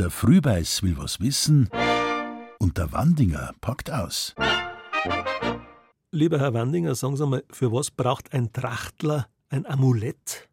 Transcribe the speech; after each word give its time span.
Der 0.00 0.08
Frühbeiß 0.08 0.82
will 0.82 0.96
was 0.96 1.20
wissen 1.20 1.68
und 2.58 2.78
der 2.78 2.90
Wandinger 2.90 3.52
packt 3.60 3.90
aus. 3.90 4.34
Lieber 6.10 6.38
Herr 6.38 6.54
Wandinger, 6.54 6.94
sagen 6.94 7.18
Sie 7.18 7.26
mal, 7.26 7.44
für 7.50 7.70
was 7.70 7.90
braucht 7.90 8.32
ein 8.32 8.50
Trachtler 8.50 9.26
ein 9.50 9.66
Amulett? 9.66 10.48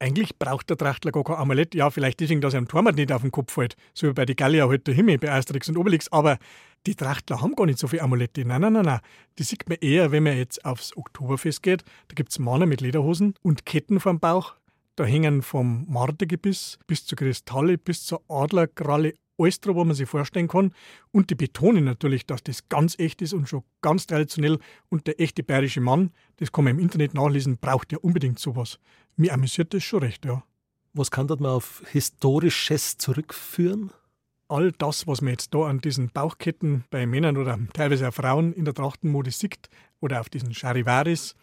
Eigentlich 0.00 0.36
braucht 0.40 0.70
der 0.70 0.76
Trachtler 0.76 1.12
gar 1.12 1.22
kein 1.22 1.36
Amulett. 1.36 1.76
Ja, 1.76 1.90
vielleicht 1.90 2.18
deswegen, 2.18 2.40
dass 2.40 2.52
er 2.54 2.58
am 2.58 2.66
Torwart 2.66 2.96
nicht 2.96 3.12
auf 3.12 3.22
den 3.22 3.30
Kopf 3.30 3.52
fällt. 3.52 3.76
So 3.94 4.08
wie 4.08 4.12
bei 4.12 4.26
den 4.26 4.34
Gallier 4.34 4.64
heute 4.64 4.70
halt 4.70 4.86
der 4.88 4.94
Himmel, 4.94 5.18
bei 5.18 5.30
Asterix 5.30 5.68
und 5.68 5.76
Obelix. 5.76 6.10
Aber 6.10 6.38
die 6.88 6.96
Trachtler 6.96 7.40
haben 7.40 7.54
gar 7.54 7.66
nicht 7.66 7.78
so 7.78 7.86
viele 7.86 8.02
Amulette. 8.02 8.44
Nein, 8.44 8.60
nein, 8.60 8.72
nein, 8.72 8.86
nein. 8.86 9.00
Die 9.38 9.44
sieht 9.44 9.68
man 9.68 9.78
eher, 9.80 10.10
wenn 10.10 10.24
man 10.24 10.36
jetzt 10.36 10.64
aufs 10.64 10.96
Oktoberfest 10.96 11.62
geht. 11.62 11.84
Da 12.08 12.14
gibt 12.16 12.32
es 12.32 12.40
Männer 12.40 12.66
mit 12.66 12.80
Lederhosen 12.80 13.34
und 13.42 13.66
Ketten 13.66 14.00
vorm 14.00 14.18
Bauch. 14.18 14.56
Da 15.00 15.06
hängen 15.06 15.40
vom 15.40 15.86
Mardergebiss 15.88 16.78
bis 16.86 17.06
zur 17.06 17.16
Kristalle, 17.16 17.78
bis 17.78 18.04
zur 18.04 18.20
Adlerkralle 18.28 19.14
alles 19.38 19.58
drauf, 19.58 19.76
was 19.76 19.86
man 19.86 19.96
sich 19.96 20.06
vorstellen 20.06 20.46
kann. 20.46 20.74
Und 21.10 21.30
die 21.30 21.36
betonen 21.36 21.84
natürlich, 21.84 22.26
dass 22.26 22.42
das 22.42 22.68
ganz 22.68 22.98
echt 22.98 23.22
ist 23.22 23.32
und 23.32 23.48
schon 23.48 23.62
ganz 23.80 24.06
traditionell. 24.06 24.58
Und 24.90 25.06
der 25.06 25.18
echte 25.18 25.42
bayerische 25.42 25.80
Mann, 25.80 26.10
das 26.36 26.52
kann 26.52 26.64
man 26.64 26.74
im 26.74 26.80
Internet 26.80 27.14
nachlesen, 27.14 27.56
braucht 27.56 27.92
ja 27.92 27.98
unbedingt 28.02 28.38
sowas. 28.38 28.78
Mir 29.16 29.32
amüsiert 29.32 29.72
das 29.72 29.84
schon 29.84 30.00
recht, 30.00 30.26
ja. 30.26 30.42
Was 30.92 31.10
kann 31.10 31.28
dort 31.28 31.40
man 31.40 31.52
auf 31.52 31.82
Historisches 31.90 32.98
zurückführen? 32.98 33.92
All 34.48 34.70
das, 34.70 35.06
was 35.06 35.22
man 35.22 35.30
jetzt 35.30 35.54
da 35.54 35.60
an 35.60 35.80
diesen 35.80 36.10
Bauchketten 36.10 36.84
bei 36.90 37.06
Männern 37.06 37.38
oder 37.38 37.58
teilweise 37.72 38.06
auch 38.06 38.12
Frauen 38.12 38.52
in 38.52 38.66
der 38.66 38.74
Trachtenmode 38.74 39.30
sieht 39.30 39.70
oder 40.00 40.20
auf 40.20 40.28
diesen 40.28 40.52
Charivaris, 40.52 41.36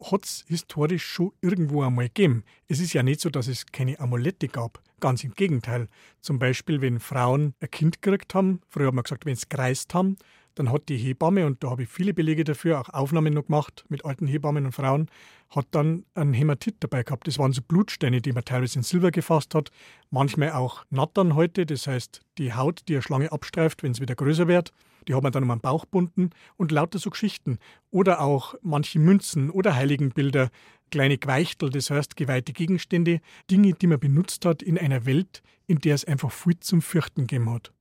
hat 0.00 0.24
es 0.24 0.44
historisch 0.48 1.04
schon 1.04 1.32
irgendwo 1.40 1.82
einmal 1.82 2.06
gegeben. 2.06 2.44
Es 2.68 2.80
ist 2.80 2.92
ja 2.92 3.02
nicht 3.02 3.20
so, 3.20 3.30
dass 3.30 3.48
es 3.48 3.66
keine 3.66 4.00
Amulette 4.00 4.48
gab. 4.48 4.82
Ganz 5.00 5.24
im 5.24 5.34
Gegenteil. 5.34 5.88
Zum 6.20 6.38
Beispiel, 6.38 6.80
wenn 6.80 7.00
Frauen 7.00 7.54
ein 7.60 7.70
Kind 7.70 8.02
gekriegt 8.02 8.34
haben, 8.34 8.60
früher 8.68 8.88
hat 8.88 8.94
man 8.94 9.04
gesagt, 9.04 9.26
wenn 9.26 9.36
sie 9.36 9.48
gereist 9.48 9.94
haben, 9.94 10.16
dann 10.60 10.72
hat 10.72 10.90
die 10.90 10.98
Hebamme, 10.98 11.46
und 11.46 11.64
da 11.64 11.70
habe 11.70 11.84
ich 11.84 11.88
viele 11.88 12.12
Belege 12.12 12.44
dafür, 12.44 12.80
auch 12.80 12.90
Aufnahmen 12.90 13.32
noch 13.32 13.46
gemacht 13.46 13.86
mit 13.88 14.04
alten 14.04 14.26
Hebammen 14.26 14.66
und 14.66 14.72
Frauen, 14.72 15.08
hat 15.48 15.66
dann 15.70 16.04
ein 16.14 16.34
Hämatit 16.34 16.76
dabei 16.80 17.02
gehabt. 17.02 17.26
Das 17.26 17.38
waren 17.38 17.52
so 17.52 17.62
Blutsteine, 17.62 18.20
die 18.20 18.32
man 18.32 18.44
teilweise 18.44 18.78
in 18.78 18.82
Silber 18.82 19.10
gefasst 19.10 19.54
hat, 19.54 19.70
manchmal 20.10 20.52
auch 20.52 20.84
Nattern 20.90 21.34
heute, 21.34 21.64
das 21.64 21.86
heißt 21.86 22.20
die 22.36 22.52
Haut, 22.52 22.82
die 22.88 22.94
eine 22.94 23.02
Schlange 23.02 23.32
abstreift, 23.32 23.82
wenn 23.82 23.92
es 23.92 24.02
wieder 24.02 24.14
größer 24.14 24.48
wird. 24.48 24.72
Die 25.08 25.14
hat 25.14 25.22
man 25.22 25.32
dann 25.32 25.44
um 25.44 25.48
den 25.48 25.60
Bauch 25.60 25.86
bunden 25.86 26.28
und 26.58 26.72
lauter 26.72 26.98
so 26.98 27.08
Geschichten. 27.08 27.56
Oder 27.90 28.20
auch 28.20 28.54
manche 28.60 28.98
Münzen 28.98 29.48
oder 29.48 29.74
Heiligenbilder, 29.74 30.50
kleine 30.90 31.16
Gweichtel, 31.16 31.70
das 31.70 31.88
heißt 31.88 32.16
geweihte 32.16 32.52
Gegenstände, 32.52 33.20
Dinge, 33.50 33.72
die 33.72 33.86
man 33.86 33.98
benutzt 33.98 34.44
hat 34.44 34.62
in 34.62 34.76
einer 34.76 35.06
Welt, 35.06 35.42
in 35.66 35.78
der 35.78 35.94
es 35.94 36.04
einfach 36.04 36.30
viel 36.30 36.60
zum 36.60 36.82
Fürchten 36.82 37.22
gegeben 37.22 37.48
hat. 37.48 37.72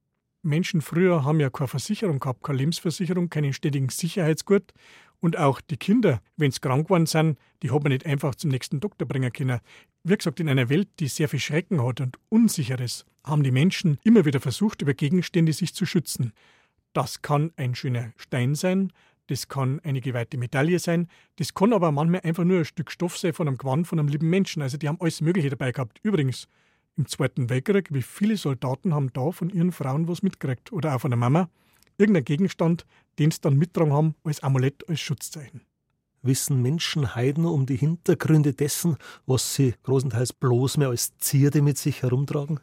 Menschen 0.42 0.82
früher 0.82 1.24
haben 1.24 1.40
ja 1.40 1.50
keine 1.50 1.68
Versicherung 1.68 2.20
gehabt, 2.20 2.44
keine 2.44 2.60
Lebensversicherung, 2.60 3.30
keinen 3.30 3.54
ständigen 3.54 3.90
Sicherheitsgurt. 3.90 4.74
Und 5.20 5.38
auch 5.38 5.60
die 5.60 5.78
Kinder, 5.78 6.22
wenn 6.38 6.52
sie 6.52 6.62
krank 6.62 6.88
geworden 6.88 7.06
sind, 7.06 7.38
die 7.62 7.72
hat 7.72 7.84
man 7.84 7.92
nicht 7.92 8.06
einfach 8.06 8.36
zum 8.36 8.52
nächsten 8.52 8.80
Doktor 8.80 9.06
bringen 9.06 9.34
können. 9.34 9.60
Wie 10.04 10.16
gesagt, 10.16 10.40
in 10.40 10.48
einer 10.48 10.70
Welt, 10.70 10.88
die 11.00 11.08
sehr 11.08 11.28
viel 11.28 11.42
Schrecken 11.42 11.84
hat 11.84 12.00
und 12.00 12.18
Unsicheres, 12.30 13.06
haben 13.26 13.44
die 13.44 13.52
Menschen 13.52 14.00
immer 14.04 14.24
wieder 14.24 14.40
versucht, 14.40 14.82
über 14.82 14.94
Gegenstände 14.94 15.52
sich 15.52 15.76
zu 15.76 15.86
schützen. 15.86 16.32
Das 16.94 17.22
kann 17.22 17.52
ein 17.58 17.76
schöner 17.76 18.14
Stein 18.16 18.56
sein, 18.56 18.94
das 19.28 19.48
kann 19.48 19.80
eine 19.82 20.02
geweihte 20.02 20.38
Medaille 20.38 20.80
sein, 20.80 21.08
das 21.36 21.54
kann 21.54 21.74
aber 21.74 21.92
manchmal 21.92 22.22
einfach 22.22 22.46
nur 22.46 22.60
ein 22.60 22.66
Stück 22.66 22.90
Stoff 22.90 23.18
sein 23.18 23.34
von 23.34 23.48
einem 23.48 23.58
Gewand 23.58 23.88
von 23.88 24.00
einem 24.00 24.08
lieben 24.08 24.30
Menschen. 24.30 24.62
Also 24.62 24.78
die 24.78 24.88
haben 24.88 25.00
alles 25.02 25.22
Mögliche 25.22 25.50
dabei 25.50 25.72
gehabt. 25.72 26.00
Übrigens, 26.02 26.48
im 27.00 27.08
Zweiten 27.08 27.50
Weltkrieg, 27.50 27.92
wie 27.92 28.02
viele 28.02 28.38
Soldaten 28.38 28.94
haben 28.94 29.12
da 29.14 29.32
von 29.32 29.50
ihren 29.50 29.72
Frauen 29.72 30.08
was 30.08 30.22
mitgekriegt 30.22 30.72
oder 30.74 30.96
auch 30.96 31.00
von 31.00 31.12
der 31.12 31.18
Mama, 31.18 31.50
irgendein 31.98 32.26
Gegenstand, 32.26 32.86
den 33.18 33.32
sie 33.32 33.42
dann 33.42 33.58
mittragen 33.58 33.94
haben 33.94 34.16
als 34.24 34.44
Amulett, 34.44 34.88
als 34.88 35.00
Schutzzeichen. 35.00 35.62
Wissen 36.22 36.62
Menschen 36.62 37.16
Heiden 37.16 37.46
um 37.46 37.66
die 37.66 37.78
Hintergründe 37.78 38.54
dessen, 38.54 38.98
was 39.26 39.56
sie 39.56 39.74
großenteils 39.84 40.34
bloß 40.34 40.76
mehr 40.76 40.90
als 40.90 41.18
Zierde 41.18 41.62
mit 41.62 41.78
sich 41.78 42.04
herumtragen? 42.04 42.60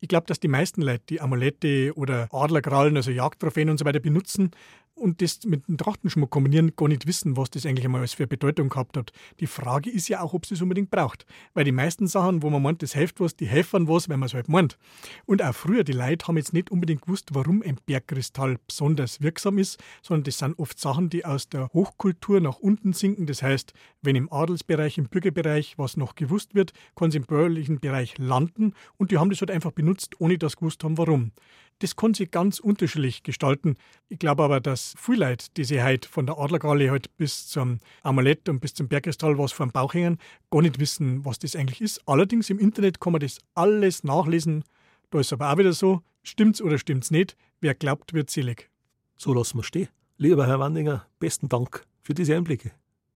Ich 0.00 0.08
glaube, 0.08 0.26
dass 0.26 0.40
die 0.40 0.48
meisten 0.48 0.82
Leute 0.82 1.04
die 1.08 1.20
Amulette 1.20 1.92
oder 1.94 2.28
Adlerkrallen, 2.32 2.96
also 2.96 3.12
Jagdtrophäen 3.12 3.70
und 3.70 3.78
so 3.78 3.84
weiter 3.84 4.00
benutzen, 4.00 4.50
und 4.98 5.22
das 5.22 5.44
mit 5.44 5.66
dem 5.68 5.78
Trachtenschmuck 5.78 6.30
kombinieren, 6.30 6.74
gar 6.76 6.88
nicht 6.88 7.06
wissen, 7.06 7.36
was 7.36 7.50
das 7.50 7.66
eigentlich 7.66 7.84
einmal 7.84 8.06
für 8.06 8.26
Bedeutung 8.26 8.68
gehabt 8.68 8.96
hat. 8.96 9.12
Die 9.40 9.46
Frage 9.46 9.90
ist 9.90 10.08
ja 10.08 10.20
auch, 10.20 10.34
ob 10.34 10.44
es 10.44 10.50
das 10.50 10.62
unbedingt 10.62 10.90
braucht. 10.90 11.26
Weil 11.54 11.64
die 11.64 11.72
meisten 11.72 12.06
Sachen, 12.06 12.42
wo 12.42 12.50
man 12.50 12.62
meint, 12.62 12.82
das 12.82 12.94
hilft 12.94 13.20
was, 13.20 13.36
die 13.36 13.46
helfen 13.46 13.88
was, 13.88 14.08
wenn 14.08 14.20
man 14.20 14.26
es 14.26 14.34
halt 14.34 14.48
meint. 14.48 14.78
Und 15.26 15.42
auch 15.42 15.54
früher, 15.54 15.84
die 15.84 15.92
Leute 15.92 16.26
haben 16.26 16.36
jetzt 16.36 16.52
nicht 16.52 16.70
unbedingt 16.70 17.02
gewusst, 17.02 17.30
warum 17.32 17.62
ein 17.62 17.78
Bergkristall 17.86 18.58
besonders 18.66 19.20
wirksam 19.22 19.58
ist, 19.58 19.82
sondern 20.02 20.24
das 20.24 20.38
sind 20.38 20.58
oft 20.58 20.78
Sachen, 20.78 21.10
die 21.10 21.24
aus 21.24 21.48
der 21.48 21.68
Hochkultur 21.72 22.40
nach 22.40 22.58
unten 22.58 22.92
sinken. 22.92 23.26
Das 23.26 23.42
heißt, 23.42 23.72
wenn 24.02 24.16
im 24.16 24.32
Adelsbereich, 24.32 24.98
im 24.98 25.08
Bürgerbereich 25.08 25.78
was 25.78 25.96
noch 25.96 26.14
gewusst 26.14 26.54
wird, 26.54 26.72
kann 26.96 27.10
es 27.10 27.14
im 27.14 27.24
bürgerlichen 27.24 27.80
Bereich 27.80 28.18
landen 28.18 28.74
und 28.96 29.10
die 29.10 29.18
haben 29.18 29.30
das 29.30 29.40
halt 29.40 29.50
einfach 29.50 29.72
benutzt, 29.72 30.20
ohne 30.20 30.38
dass 30.38 30.52
sie 30.52 30.58
gewusst 30.58 30.84
haben, 30.84 30.98
warum. 30.98 31.32
Das 31.80 31.94
kann 31.94 32.14
sich 32.14 32.30
ganz 32.30 32.58
unterschiedlich 32.58 33.22
gestalten. 33.22 33.76
Ich 34.08 34.18
glaube 34.18 34.42
aber, 34.42 34.60
dass 34.60 34.94
viele 34.98 35.28
Leute, 35.28 35.46
die 35.56 35.64
sich 35.64 35.80
heute 35.82 36.08
von 36.08 36.26
der 36.26 36.38
Adlergalle 36.38 36.90
halt 36.90 37.16
bis 37.16 37.46
zum 37.46 37.78
Amulett 38.02 38.48
und 38.48 38.60
bis 38.60 38.74
zum 38.74 38.88
Bergkristall 38.88 39.38
was 39.38 39.52
vor 39.52 39.66
dem 39.66 39.72
Bauch 39.72 39.94
hängen, 39.94 40.18
gar 40.50 40.62
nicht 40.62 40.80
wissen, 40.80 41.24
was 41.24 41.38
das 41.38 41.54
eigentlich 41.54 41.80
ist. 41.80 42.02
Allerdings 42.06 42.50
im 42.50 42.58
Internet 42.58 43.00
kann 43.00 43.12
man 43.12 43.20
das 43.20 43.38
alles 43.54 44.02
nachlesen. 44.02 44.64
Da 45.10 45.20
ist 45.20 45.32
aber 45.32 45.52
auch 45.52 45.58
wieder 45.58 45.72
so, 45.72 46.02
stimmt's 46.22 46.60
oder 46.60 46.78
stimmt's 46.78 47.10
nicht, 47.10 47.36
wer 47.60 47.74
glaubt, 47.74 48.12
wird 48.12 48.30
selig. 48.30 48.70
So 49.16 49.32
lassen 49.32 49.58
wir 49.58 49.64
stehen. 49.64 49.88
Lieber 50.16 50.46
Herr 50.46 50.58
Wandinger, 50.58 51.06
besten 51.20 51.48
Dank 51.48 51.86
für 52.02 52.14
diese 52.14 52.34
Einblicke. 52.34 52.72